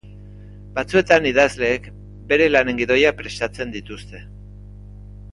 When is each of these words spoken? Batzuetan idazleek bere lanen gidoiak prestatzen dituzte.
Batzuetan 0.77 1.25
idazleek 1.31 1.85
bere 2.31 2.47
lanen 2.53 2.79
gidoiak 2.79 3.19
prestatzen 3.19 3.75
dituzte. 3.77 4.23